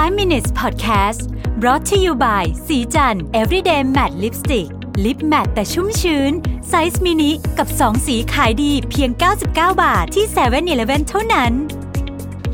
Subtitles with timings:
[0.00, 1.20] 5 minutes podcast
[1.60, 4.68] brought to you by ศรีจันทร์ everyday matte lipstick
[5.04, 6.32] lip matte แต่ชุ่มชื้น
[6.68, 9.46] size mini กับ 2 สีขายดีเพียง 99
[9.82, 11.52] บาทที่7 e เ e ่ e อเท่านั้น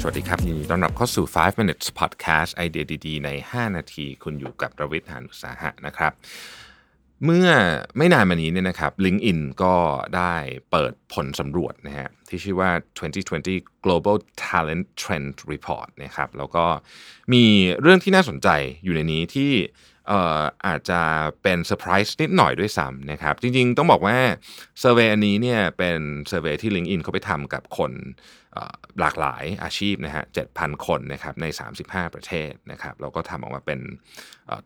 [0.00, 6.12] สวัสดีครับยินดีต้อนรับเข้าสู่ 5 minutes podcast idea ดี ๆ ใน 5 นาที คุณอยู่กับรวิศ หาญอุตสาหะนะครับ
[7.24, 7.48] เมื่อ
[7.96, 9.74] ไม่นานมานี้เนี่ยนะครับ LinkedIn ก็
[10.16, 10.34] ได้
[10.70, 12.70] เปิดผลสำรวจนะฮะที่ชื่อว่า
[13.26, 16.64] 2020 Global Talent Trend Report นะครับแล้วก็
[17.32, 17.44] มี
[17.80, 18.48] เรื่องที่น่าสนใจ
[18.84, 19.52] อยู่ในนี้ที่
[20.66, 21.00] อาจจะ
[21.42, 24.16] เป็นเซอร์ไพรส์นิดหน่อยด้วยซ้ำนะครับ จริงๆ ต้องบอกว่า
[24.80, 27.92] survey อันนี้เนี่ยเป็น survey ที่ LinkedIn เขาไปทำกับคน
[29.00, 31.46] หลากหลายอาชีพนะฮะ 7,000 คนนะครับใน
[31.80, 33.80] 35 ประเทศนะครับแล้วก็ทำออกมาเป็น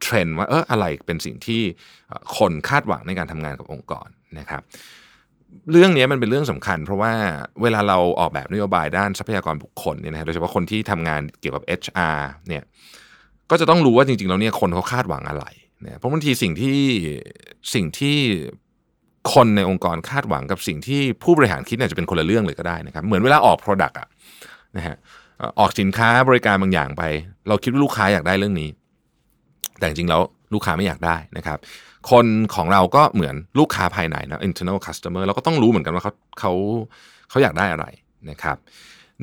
[0.00, 1.62] เทรนด์ว่าเอออะไรเป็นสิ่งที่
[2.38, 4.08] คนคาดหวังในการทำงานกับองค์กร
[4.38, 4.62] นะครับ
[5.72, 7.12] เรื่องนี้มันเป็นเรื่องสำคัญ เพราะว่า
[7.62, 12.18] เวลาเราออกแบบนโยบายด้านทรัพยากรบุคคลเนี่ยนะฮะโดยเฉพาะคนที่ทำงานเกี่ยวกับ HR
[12.48, 12.62] เนี่ย
[13.50, 15.44] ก็จะต้องรู้ว่าจริงๆแล้วเนี่ยคนเขาคาดหวังอะไร
[15.82, 16.78] เนี่ยเพราะบางทีสิ่งที่
[17.74, 18.16] สิ่งที่
[19.34, 24.08] คนในองค์กรคาดหวังกับสิ่งที่ผู้บริหารคิดเนี่ยจะเป็นคนละเรื่องเลยก็ได้นะครับ เหมือนเวลาออก Product อะ
[24.76, 24.96] นะฮะ
[25.40, 27.02] ออออกสินค้าบริการบางอย่างไป
[27.48, 28.68] เราคิดว่าลูกค้าอยากได้เรื่องนี้
[29.78, 30.20] แต่จริงๆแล้ว
[30.54, 31.58] ลูกค้าไม่อยากได้นะครับ
[32.10, 36.52] คนของเราก็เหมือนลูกค้าภายในนะ internal customer เราก็ต้องรู้เหมือนกันว่าเขาเขา
[37.30, 37.86] เขาอยากได้อะไร
[38.30, 38.56] นะครับ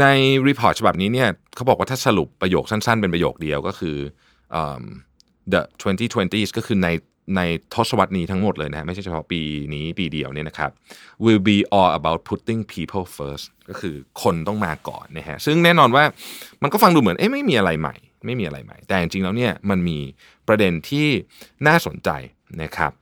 [0.00, 0.06] ใน
[0.48, 3.96] รีพอร์ตฉบับนี้เนี่ยเขาบอกว่าถ้าสรุปประโยคสั้นๆ เป็นประโยคเดียวก็คือ
[5.52, 6.88] the 2020s ก็คือใน
[7.36, 7.42] ใน
[7.74, 9.40] ทศวรรษนี้ทั้งหมดเลยนะไม่ใช่เฉพาะปี
[9.74, 10.70] นี้ปีเดียวเนี่ยนะครับ
[11.24, 16.04] will be all about putting people first ก็คือคนต้องมาก่อนนะฮะซึ่งแน่นอนว่า
[16.62, 17.94] มันก็ฟังดูเหมือนเอ๊ะไม่มีอะไรใหม่
[18.26, 19.98] ไม่มีอะไรใหม่ แต่จริงๆแล้วเนี่ยมันมี
[20.48, 21.06] ประเด็นที่
[21.66, 22.10] น่าสนใจ
[22.62, 22.92] นะครับ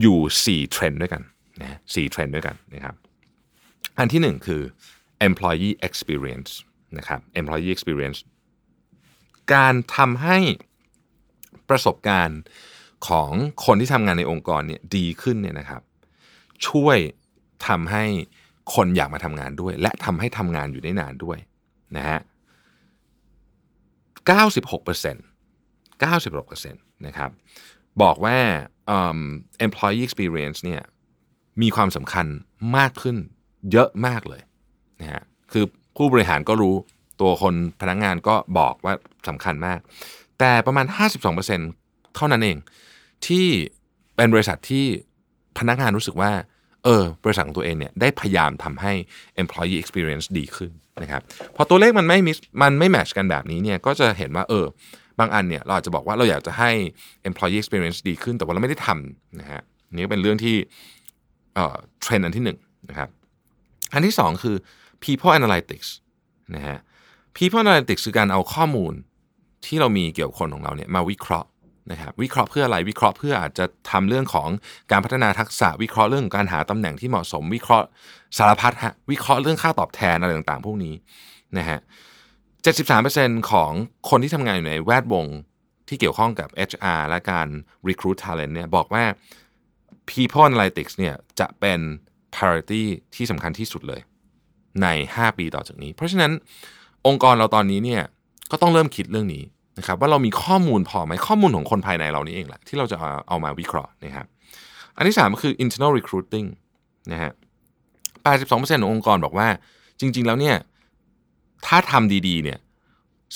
[0.00, 1.22] อยู่ 4 เทรนด์ด้วยกัน
[1.60, 2.94] นะสี่เทรนด์ด้วยกันนะครับ
[3.98, 4.62] อันที่หนึ่งคือ
[5.28, 6.50] employee experience
[6.98, 8.18] นะครับ employee experience
[9.54, 10.38] การทำให้
[11.68, 12.40] ประสบการณ์
[13.08, 13.30] ของ
[13.64, 15.82] คนที่ทำงานในองค์กรเนี่ยดีขึ้นเนี่ยนะครับ
[16.68, 16.98] ช่วย
[17.68, 18.04] ทำให้
[18.74, 21.38] คนอยากมาทำงานด้วย และทำให้ทำงานอยู่ได้นานด้วย
[21.96, 22.20] นะฮะ
[24.28, 26.72] 96% 96%
[27.06, 27.30] นะครับ
[28.02, 28.38] บอกว่า
[29.66, 30.82] employee experience เนี่ย
[31.62, 32.26] มีความสำคัญ
[32.76, 33.16] มากขึ้น
[33.72, 34.42] เยอะมากเลย
[35.00, 35.22] นะฮะ
[35.52, 35.64] คือ
[35.96, 36.74] ผู้บริหารก็รู้
[37.20, 38.94] ตัวคนพนักงงานก็บอกว่า
[39.28, 39.78] สำคัญมาก
[40.38, 40.86] แต่ประมาณ
[41.50, 42.56] 52%เท่านั้นเอง
[43.26, 43.46] ที่
[44.16, 44.84] เป็นบริษัทที่
[45.58, 46.32] พนักงานรู้สึกว่า
[46.84, 48.92] เออบริษัทของตัวเองเนี่ยได้พยายามทำให้
[49.42, 50.70] employee experience ดีขึ้น
[51.02, 51.22] นะครับ
[51.56, 52.32] พอตัวเลขมันไม่มิ
[52.62, 54.66] มันไม่แมชกันแบบนี้เนี่ยก็จะเห็นว่าเออ
[55.18, 56.70] บางอันเนี่ยเราอาจจะบอกว่าเราอยากจะให้
[57.28, 59.62] employee experience ดีขึ้น แต่ว่าเราไม่ได้ทำนะฮะ
[59.92, 60.56] นี่ก็เป็นเรื่องที่
[61.54, 63.08] เอ่อเทรนด์อันที่หนึ่งนะครับ
[63.94, 64.56] อันที่สองคือ
[65.02, 65.88] people analytics
[66.56, 66.78] นะฮะ
[67.36, 68.94] people analytics คือการเอาข้อมูล
[69.66, 71.48] ที่เรามีเกี่ยวกับคนของเราเนี่ยมาวิเคราะห์
[71.92, 74.48] นะครับวิเคราะห์เพื่ออะไรวิเคราะห์เพื่ออาจจะทำเรื่องของ
[74.90, 77.86] การพัฒนาทักษะวิเคราะห์เรื่องการหาตำแหน่งที่เหมาะสม วิเคราะห์
[78.36, 80.94] สารพัดฮะวิเคราะห์เรื่องค่าตอบแทนอะไรต่างๆ พวกนี้
[81.58, 81.78] นะฮะ
[82.64, 83.72] 73%ของ
[84.10, 85.26] คนที่ทำงานอยู่ในแวดวง
[85.88, 87.48] ที่เกี่ยวข้องกับ HR และการ
[87.88, 89.04] recruit talent เนี่ยบอกว่า
[90.10, 91.80] people analytics เนี่ยจะเป็น
[92.34, 92.82] priority
[93.14, 94.00] ที่สำคัญที่สุดเลย
[94.82, 96.32] ใน 5 ปีต่อจากนี้ เพราะฉะนั้น
[97.06, 98.02] องค์กรเราตอนนี้เนี่ย
[98.50, 99.42] ก็ต้องเริ่มคิดเรื่องนี้
[99.78, 104.26] นะครับว่าเรามีข้อมูลพอไหมข้อมูลของคนภายในเรานี่เองแหละที่เราจะเอาเอามาวิเคราะห์นะครับ
[104.96, 106.46] อันที่ 3 ก็คือ internal recruiting
[107.12, 107.32] นะฮะ
[108.24, 109.48] 82%ขององค์กรบอกว่า
[110.00, 110.56] จริง ๆ แล้วเนี่ย
[111.66, 112.58] ถ้าทำดี ๆ เนี่ย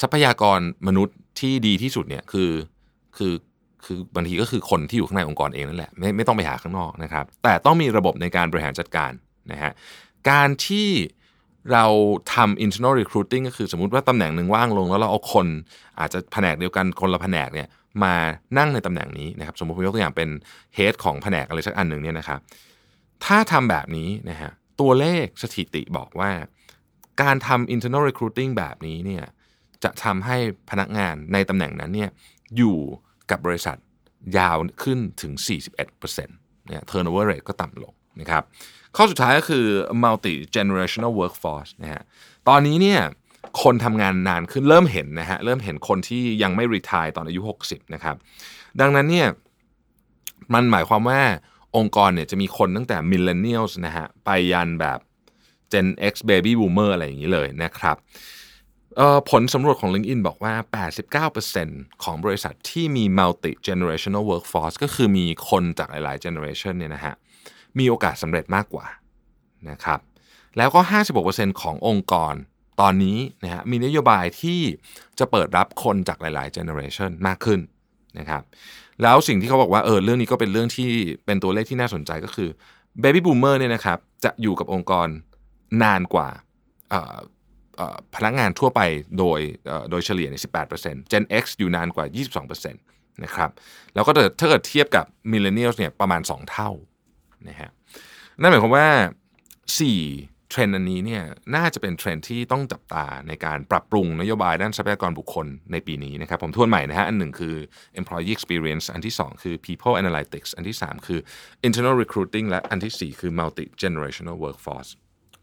[0.00, 2.50] ทรัพยากรมนุษย์ที่ดีที่สุดเนี่ยคือ
[3.16, 3.32] คือ
[3.84, 9.12] คือบางทีก็คือคนที่อยู่ข้างในองค์กรเองนั่นแหละไม่ไม่ต้องไปหาข้างนอกนะครับ แต่ต้องมีระบบในการบริหารจัดการ
[9.52, 9.72] นะฮะ
[10.30, 10.88] การที่
[11.72, 11.86] เรา
[12.34, 15.46] ทำ internal recruiting ก็คือสมมติว่าตำแหน่งหนึ่งว่างลง แล้วเราเอาคน
[16.00, 17.68] อาจจะแผนกเดียวกันคนละแผนกเนี่ย
[18.04, 18.14] มา
[18.58, 20.28] นั่งในตำแหน่งนี้นะครับ สมมติผมยกตัวอย่างเป็น
[20.76, 22.40] head ของแผนกอะไรสักอันหนึ่งเนี่ยนะครับ
[23.24, 24.50] ถ้าทำแบบนี้นะฮะ
[24.80, 26.30] ตัวเลขสถิติบอกว่า
[27.22, 29.24] การทำ internal recruiting แบบนี้เนี่ย
[29.84, 30.36] จะทำให้
[30.70, 32.10] พนักงานในตำแหน่งนั้นเนี่ย
[32.56, 32.78] อยู่
[33.30, 33.76] กับบริษัท
[34.38, 35.32] ยาวขึ้นถึง
[35.76, 38.42] 41%เนี่ย turnover rate ก็ต่ำลงนะครับ
[38.96, 39.66] ข้อสุดท้ายก็คือ
[40.02, 42.02] multi generational workforce นะฮะ
[42.48, 43.00] ตอนนี้เนี่ย
[43.62, 48.16] คนทำงานนานขึ้นเริ่มเห็นนะฮะเริ่มเห็นคนที่ยังไม่รีทายตอนอายุ 60 นะครับ
[48.80, 49.28] ดังนั้นเนี่ย
[50.54, 51.20] มันหมายความว่า
[51.76, 54.98] องค์กรเนี่ยจะมีคนตั้งแต่ millennials นะฮะไปยันแบบ
[55.72, 57.96] Gen X Baby Boomer อะไรอย่างนี้เลยนะครับ
[59.30, 60.54] ผลสำรวจของ LinkedIn บอกว่า
[61.28, 67.14] 89%ของบริษัทที่มี multi generational workforce ก็คือมีคนจากหลายๆ generation เนี่ยนะฮะ
[67.78, 68.86] มีโอกาสสำเร็จมากกว่า
[69.70, 70.00] นะครับ
[70.56, 70.80] แล้วก็
[71.20, 72.34] 56%ขององค์กร
[72.80, 74.60] ตอนนี้นะฮะมีนโยบายที่
[75.18, 77.60] จะเปิดรับคนจากหลาย ๆ generation มากขึ้น
[78.18, 78.42] นะครับ
[79.02, 80.90] แล้วสิ่งที่เขาบอกว่าเออเรื่องนี้ก็เป็นเรื่องที่
[81.26, 82.48] เป็นตัวเลขที่น่าสนใจก็คือ
[83.02, 85.08] Baby Boomer เนี่ยนะครับจะอยู่กับองค์กร
[85.82, 86.28] นานกว่า
[88.14, 88.80] พนักงานทั่วไป
[89.18, 89.40] โดย
[89.90, 90.36] โดยเฉลี่ยใน
[90.74, 92.06] 18% Gen X อยู่นานกว่า
[92.44, 93.50] 22%นะครับ
[93.94, 94.10] แล้วก็
[94.40, 96.70] ถ้าเกิดเทียบกับ Millennials เนี่ยประมาณ 2 เท่า
[97.48, 97.70] นะฮะ
[98.40, 101.22] นั่นหมายความว่า 4 เทรนด์อันนี้เนี่ย
[101.56, 107.54] น่าจะเป็นเทรนด์ที่ต้องจับตาในการปรับปรุงนโยบายด้านทรัพยากรบุคคลในปีนี้นะครับผมทวนใหม่นะฮะอันหนึ่งคือ
[108.00, 111.20] employee experience อันที่ 2 คือ people analytics อันที่ 3 คือ
[111.66, 114.90] internal recruiting และอันที่ 4 คือ multi generational workforce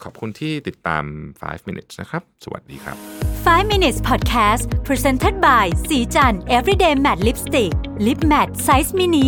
[0.04, 1.04] ขอบคุณที่ติดตาม
[1.42, 2.98] 5 minutes นะครับ สวัสดีครับ
[3.46, 7.74] 5 minutes podcast presented by สีจัน everyday matte lipstick
[8.06, 9.28] lip matte size mini